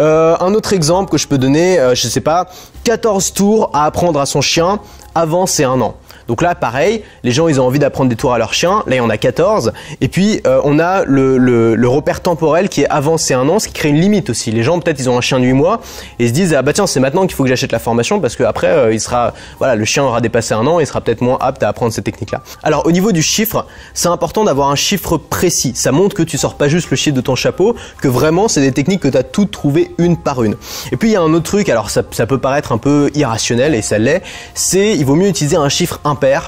Euh, 0.00 0.36
un 0.40 0.54
autre 0.54 0.72
exemple 0.72 1.10
que 1.10 1.18
je 1.18 1.26
peux 1.26 1.38
donner, 1.38 1.78
euh, 1.78 1.94
je 1.94 2.06
sais 2.08 2.20
pas, 2.20 2.48
14 2.84 3.32
tours 3.32 3.70
à 3.72 3.84
apprendre 3.84 4.20
à 4.20 4.26
son 4.26 4.40
chien 4.40 4.80
avant 5.14 5.46
c'est 5.46 5.64
un 5.64 5.80
an. 5.80 5.96
Donc 6.30 6.42
là, 6.42 6.54
pareil, 6.54 7.02
les 7.24 7.32
gens, 7.32 7.48
ils 7.48 7.60
ont 7.60 7.66
envie 7.66 7.80
d'apprendre 7.80 8.08
des 8.08 8.14
tours 8.14 8.32
à 8.32 8.38
leur 8.38 8.54
chien. 8.54 8.84
Là, 8.86 8.94
il 8.94 8.98
y 8.98 9.00
en 9.00 9.10
a 9.10 9.16
14. 9.16 9.72
Et 10.00 10.06
puis, 10.06 10.40
euh, 10.46 10.60
on 10.62 10.78
a 10.78 11.02
le, 11.04 11.88
repère 11.88 12.20
temporel 12.20 12.68
qui 12.68 12.82
est 12.82 12.88
avancé 12.88 13.34
un 13.34 13.48
an, 13.48 13.58
ce 13.58 13.66
qui 13.66 13.74
crée 13.74 13.88
une 13.88 14.00
limite 14.00 14.30
aussi. 14.30 14.52
Les 14.52 14.62
gens, 14.62 14.78
peut-être, 14.78 15.00
ils 15.00 15.10
ont 15.10 15.18
un 15.18 15.20
chien 15.20 15.40
de 15.40 15.44
8 15.44 15.54
mois 15.54 15.80
et 16.20 16.28
se 16.28 16.32
disent, 16.32 16.54
ah 16.54 16.62
bah 16.62 16.72
tiens, 16.72 16.86
c'est 16.86 17.00
maintenant 17.00 17.26
qu'il 17.26 17.34
faut 17.34 17.42
que 17.42 17.48
j'achète 17.48 17.72
la 17.72 17.80
formation 17.80 18.20
parce 18.20 18.36
qu'après, 18.36 18.68
euh, 18.68 18.92
il 18.92 19.00
sera, 19.00 19.34
voilà, 19.58 19.74
le 19.74 19.84
chien 19.84 20.04
aura 20.04 20.20
dépassé 20.20 20.54
un 20.54 20.64
an 20.68 20.78
et 20.78 20.84
il 20.84 20.86
sera 20.86 21.00
peut-être 21.00 21.20
moins 21.20 21.36
apte 21.40 21.64
à 21.64 21.68
apprendre 21.68 21.92
ces 21.92 22.02
techniques-là. 22.02 22.42
Alors, 22.62 22.86
au 22.86 22.92
niveau 22.92 23.10
du 23.10 23.22
chiffre, 23.22 23.66
c'est 23.92 24.06
important 24.06 24.44
d'avoir 24.44 24.70
un 24.70 24.76
chiffre 24.76 25.16
précis. 25.16 25.72
Ça 25.74 25.90
montre 25.90 26.14
que 26.14 26.22
tu 26.22 26.38
sors 26.38 26.54
pas 26.54 26.68
juste 26.68 26.92
le 26.92 26.96
chiffre 26.96 27.16
de 27.16 27.22
ton 27.22 27.34
chapeau, 27.34 27.74
que 28.00 28.06
vraiment, 28.06 28.46
c'est 28.46 28.60
des 28.60 28.70
techniques 28.70 29.00
que 29.00 29.08
tu 29.08 29.18
as 29.18 29.24
toutes 29.24 29.50
trouvées 29.50 29.90
une 29.98 30.16
par 30.16 30.44
une. 30.44 30.54
Et 30.92 30.96
puis, 30.96 31.08
il 31.08 31.12
y 31.12 31.16
a 31.16 31.22
un 31.22 31.34
autre 31.34 31.46
truc, 31.50 31.68
alors 31.68 31.90
ça, 31.90 32.04
peut 32.04 32.38
paraître 32.38 32.70
un 32.70 32.78
peu 32.78 33.10
irrationnel 33.16 33.74
et 33.74 33.82
ça 33.82 33.98
l'est, 33.98 34.22
c'est, 34.54 34.96
il 34.96 35.04
vaut 35.04 35.16
mieux 35.16 35.26
utiliser 35.26 35.56
un 35.56 35.68
chiffre 35.68 35.98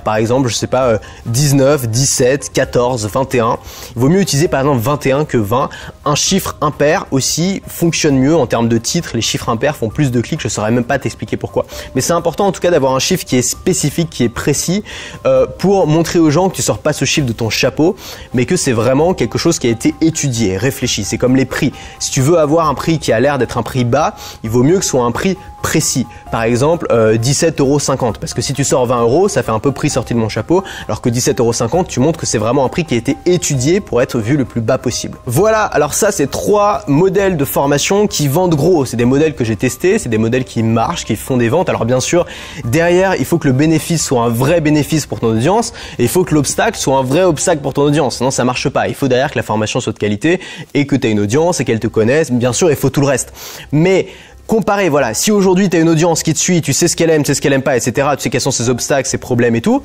par 0.05 0.17
exemple, 0.17 0.49
je 0.49 0.55
sais 0.55 0.67
pas, 0.67 0.99
19, 1.27 1.89
17, 1.89 2.53
14, 2.53 3.09
21. 3.13 3.59
Il 3.95 4.01
vaut 4.01 4.09
mieux 4.09 4.21
utiliser 4.21 4.49
par 4.49 4.61
exemple 4.61 4.81
21 4.81 5.25
que 5.25 5.39
20. 5.39 5.69
Un 6.05 6.15
chiffre 6.15 6.57
impair 6.61 7.07
aussi 7.11 7.63
fonctionne 7.67 8.19
mieux 8.19 8.37
en 8.37 8.47
termes 8.47 8.69
de 8.69 8.79
titres. 8.79 9.11
Les 9.15 9.23
chiffres 9.23 9.49
impairs 9.49 9.77
font 9.77 9.89
plus 9.89 10.11
de 10.11 10.21
clics. 10.21 10.41
Je 10.41 10.49
saurais 10.49 10.71
même 10.71 10.85
pas 10.85 10.99
t'expliquer 10.99 11.37
pourquoi. 11.37 11.67
Mais 11.95 12.01
c'est 12.01 12.13
important 12.13 12.47
en 12.47 12.53
tout 12.53 12.61
cas 12.61 12.71
d'avoir 12.71 12.95
un 12.95 12.99
chiffre 12.99 13.25
qui 13.25 13.37
est 13.37 13.43
spécifique, 13.43 14.11
qui 14.11 14.25
est 14.25 14.29
précis 14.29 14.85
euh, 15.27 15.47
pour 15.59 15.87
montrer 15.87 16.19
aux 16.19 16.31
gens 16.31 16.49
que 16.49 16.57
tu 16.57 16.63
sors 16.63 16.79
pas 16.79 16.93
ce 16.93 17.05
chiffre 17.05 17.27
de 17.27 17.33
ton 17.33 17.51
chapeau, 17.51 17.97
mais 18.35 18.47
que 18.47 18.57
c'est 18.57 18.73
vraiment 18.73 19.15
quelque 19.15 19.39
chose 19.39 19.59
qui 19.59 19.67
a 19.69 19.71
été 19.71 19.95
étudié, 20.01 20.57
réfléchi. 20.57 21.05
C'est 21.05 21.19
comme 21.19 21.37
les 21.37 21.47
prix. 21.47 21.73
Si 21.99 22.11
tu 22.11 22.21
veux 22.21 22.39
avoir 22.39 22.69
un 22.69 22.75
prix 22.75 22.99
qui 22.99 23.13
a 23.13 23.21
l'air 23.21 23.39
d'être 23.39 23.59
un 23.59 23.63
prix 23.63 23.85
bas, 23.85 24.15
il 24.45 24.51
vaut 24.51 24.63
mieux 24.63 24.79
que 24.79 24.85
ce 24.85 24.91
soit 24.91 25.05
un 25.05 25.13
prix 25.13 25.37
précis. 25.63 26.07
Par 26.31 26.43
exemple, 26.43 26.87
euh, 26.91 27.17
17,50€. 27.17 28.19
Parce 28.19 28.35
que 28.35 28.43
si 28.43 28.53
tu 28.53 28.65
sors 28.65 28.85
20 28.85 29.03
euros, 29.03 29.29
ça 29.29 29.43
fait 29.43 29.52
un 29.53 29.59
peu 29.59 29.73
prix 29.73 29.91
sorti 29.91 30.15
de 30.15 30.19
mon 30.19 30.29
chapeau. 30.29 30.63
Alors 30.87 31.01
que 31.01 31.09
17,50€, 31.09 31.87
tu 31.87 32.01
montres 32.01 32.19
que 32.19 32.27
c'est 32.27 32.39
vraiment 32.39 32.65
un 32.65 32.69
prix 32.69 32.85
qui 32.85 32.95
a 32.95 32.97
été 32.97 33.17
étudié 33.27 33.81
pour 33.81 34.03
être 34.03 34.19
vu 34.19 34.37
le 34.37 34.45
plus 34.45 34.61
bas 34.61 34.79
possible. 34.79 35.19
Voilà, 35.27 35.65
alors 35.65 35.95
ça, 35.95 36.13
c'est 36.13 36.31
trois 36.31 36.83
modèles 36.87 37.37
de 37.37 37.45
formation 37.45 38.07
qui 38.07 38.29
vendent 38.29 38.55
gros. 38.55 38.85
C'est 38.85 38.97
des 38.97 39.05
modèles 39.05 39.35
que 39.35 39.45
j'ai 39.45 39.57
testés, 39.57 39.99
c'est 39.99 40.09
des 40.09 40.19
modèles 40.19 40.45
qui 40.45 40.63
marchent, 40.63 41.05
qui 41.05 41.17
font 41.17 41.37
des 41.37 41.49
ventes. 41.49 41.69
Alors 41.69 41.85
bien 41.85 42.01
sûr, 42.01 42.27
derrière, 42.65 43.17
il 43.17 43.25
faut 43.25 43.39
que 43.39 43.49
le 43.49 43.55
bénéfice 43.55 44.05
soit 44.05 44.23
un 44.23 44.29
vrai 44.29 44.61
bénéfice 44.61 45.07
pour 45.07 45.21
ton 45.21 45.29
audience 45.29 45.73
et 45.99 46.05
il 46.05 46.09
faut 46.09 46.25
que 46.25 46.35
l'obstacle 46.35 46.79
soit 46.79 46.97
un 46.99 47.03
vrai 47.03 47.23
obstacle 47.23 47.63
pour 47.63 47.75
ton 47.75 47.83
audience. 47.83 48.17
Sinon, 48.17 48.31
ça 48.31 48.45
marche 48.45 48.69
pas. 48.69 48.89
Il 48.89 48.95
faut 48.95 49.09
derrière 49.09 49.31
que 49.31 49.39
la 49.39 49.43
formation 49.43 49.81
soit 49.81 49.93
de 49.93 49.99
qualité 49.99 50.41
et 50.75 50.87
que 50.87 50.97
tu 50.97 51.07
aies 51.07 51.11
une 51.11 51.21
audience 51.21 51.61
et 51.61 51.65
qu'elle 51.65 51.81
te 51.81 51.87
connaisse. 51.87 52.31
Bien 52.31 52.53
sûr, 52.53 52.71
il 52.71 52.77
faut 52.77 52.91
tout 52.91 53.01
le 53.01 53.07
reste. 53.07 53.33
Mais 53.73 54.09
comparer, 54.53 54.91
voilà, 54.91 55.15
si 55.15 55.31
aujourd'hui 55.31 55.71
tu 55.71 55.79
as 55.79 55.81
une 55.81 55.89
audience 55.89 56.23
qui 56.23 56.35
te 56.35 56.39
suit, 56.39 56.61
tu 56.61 56.75
sais 56.75 56.87
ce 56.87 56.95
qu'elle 56.95 57.09
aime, 57.09 57.23
tu 57.23 57.29
sais 57.29 57.35
ce 57.35 57.41
qu'elle 57.41 57.55
aime 57.55 57.63
pas, 57.63 57.75
etc., 57.75 58.09
tu 58.19 58.25
sais 58.25 58.29
quels 58.29 58.43
sont 58.43 58.51
ses 58.51 58.69
obstacles, 58.69 59.09
ses 59.09 59.17
problèmes 59.17 59.57
et 59.57 59.63
tout, 59.63 59.83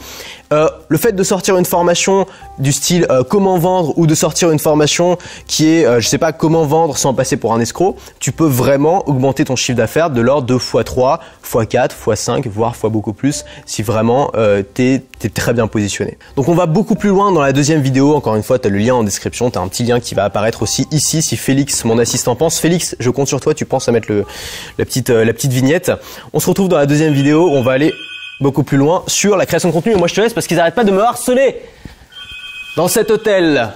euh, 0.52 0.68
le 0.90 0.98
fait 0.98 1.14
de 1.14 1.24
sortir 1.24 1.58
une 1.58 1.64
formation 1.64 2.26
du 2.60 2.74
style 2.74 3.08
euh, 3.10 3.24
comment 3.24 3.58
vendre 3.58 3.98
ou 3.98 4.08
de 4.08 4.14
sortir 4.14 4.52
une 4.52 4.60
formation 4.60 5.18
qui 5.46 5.70
est, 5.70 5.86
euh, 5.86 6.02
je 6.02 6.08
sais 6.10 6.18
pas, 6.18 6.34
comment 6.34 6.66
vendre 6.66 6.98
sans 6.98 7.14
passer 7.14 7.38
pour 7.38 7.54
un 7.54 7.62
escroc, 7.62 7.96
tu 8.20 8.34
peux 8.34 8.46
vraiment 8.46 9.08
augmenter 9.08 9.46
ton 9.46 9.56
chiffre 9.56 9.78
d'affaires 9.78 10.10
de 10.10 10.20
l'ordre 10.20 10.48
de 10.48 10.58
x3, 10.58 11.20
x4, 11.50 11.92
x5, 12.06 12.50
voire 12.50 12.76
x 12.76 12.92
beaucoup 12.92 13.14
plus 13.14 13.46
si 13.66 13.84
vraiment 13.84 14.34
tu 14.74 15.02
très 15.34 15.54
bien 15.54 15.68
positionné. 15.68 16.18
Donc 16.36 16.50
on 16.50 16.56
va 16.56 16.66
beaucoup 16.66 16.96
plus 16.96 17.10
loin 17.10 17.32
dans 17.32 17.42
la 17.42 17.54
deuxième 17.54 17.80
vidéo, 17.80 18.16
encore 18.16 18.36
une 18.36 18.44
fois 18.44 18.60
tu 18.60 18.68
as 18.68 18.72
le 18.72 18.80
lien 18.80 18.96
en 18.96 19.04
description, 19.06 19.50
tu 19.50 19.58
as 19.58 19.62
un 19.62 19.70
petit 19.70 19.84
lien 19.84 20.02
qui 20.02 20.14
va 20.14 20.26
apparaître 20.26 20.62
aussi 20.62 20.90
ici 20.92 21.22
si 21.22 21.38
Félix, 21.38 21.86
mon 21.86 22.00
assistant, 22.00 22.36
pense. 22.36 22.60
Félix, 22.60 22.98
je 23.00 23.10
compte 23.10 23.30
sur 23.30 23.40
toi, 23.40 23.54
tu 23.54 23.64
penses 23.64 23.88
à 23.88 23.94
mettre 23.94 24.12
le, 24.12 24.26
la, 24.78 24.86
petite, 24.86 25.10
la 25.10 25.34
petite 25.34 25.52
vignette. 25.52 25.92
On 26.34 26.40
se 26.40 26.48
retrouve 26.48 26.70
dans 26.70 26.78
la 26.78 26.86
deuxième 26.86 27.14
vidéo, 27.14 27.50
on 27.52 27.62
va 27.62 27.74
aller 27.74 27.94
beaucoup 28.40 28.64
plus 28.64 28.78
loin 28.78 29.04
sur 29.08 29.36
la 29.38 29.46
création 29.46 29.70
de 29.70 29.74
contenu. 29.74 29.94
Et 29.94 29.96
moi 29.96 30.08
je 30.08 30.16
te 30.16 30.22
laisse 30.22 30.34
parce 30.34 30.48
qu'ils 30.48 30.58
n'arrêtent 30.58 30.76
pas 30.76 30.84
de 30.84 30.92
me 30.92 31.02
harceler 31.02 31.56
dans 32.76 32.88
cet 32.88 33.12
hôtel. 33.12 33.70